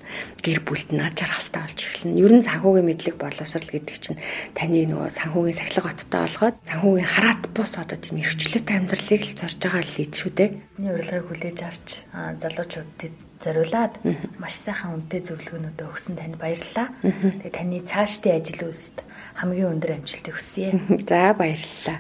Гэр 0.46 0.60
бүлд 0.62 0.90
нь 0.94 1.02
аж 1.02 1.18
аргалтай 1.26 1.62
болж 1.66 1.80
эхэлнэ. 1.82 2.22
Ер 2.22 2.34
нь 2.38 2.46
санхүүгийн 2.46 2.86
мэдлэг 2.86 3.16
боловсрал 3.18 3.66
гэдэг 3.66 3.98
чинь 3.98 4.22
таны 4.54 4.86
нөгөө 4.86 5.10
санхүүгийн 5.10 5.58
сахилга 5.58 5.90
баттай 5.90 6.22
болгоод 6.22 6.56
санхүүгийн 6.70 7.10
хараат 7.10 7.44
бус 7.50 7.74
одоо 7.74 7.98
тийм 7.98 8.22
эрхчлөлт 8.22 8.70
амьдралыг 8.70 9.24
л 9.26 9.38
зорж 9.42 9.58
байгаа 9.58 9.82
л 9.82 9.96
лид 9.98 10.14
шүү 10.14 10.32
дээ. 10.38 10.50
Миний 10.78 10.94
урилгыг 10.94 11.26
хүлээж 11.26 11.60
авч 11.66 11.88
залуучуудад 12.14 13.14
зориулаад 13.44 13.94
маш 14.40 14.56
сайхан 14.62 14.94
үнэтэй 15.02 15.22
зөвлөгөөнүүдөө 15.28 15.88
өгсөн 15.90 16.16
танд 16.16 16.38
баярлалаа. 16.38 16.88
Тэгээ 17.02 17.58
таны 17.58 17.82
цаашдын 17.84 18.38
ажил 18.40 18.62
үйлсэд 18.70 18.98
хамгийн 19.36 19.72
өндөр 19.74 19.92
амжилтыг 20.00 20.36
хүсье. 20.38 20.78
За 21.10 21.34
баярлалаа. 21.36 21.98